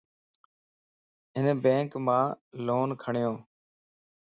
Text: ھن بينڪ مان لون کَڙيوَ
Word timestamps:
ھن 1.35 1.45
بينڪ 1.63 1.91
مان 2.05 2.25
لون 2.65 2.89
کَڙيوَ 3.01 3.33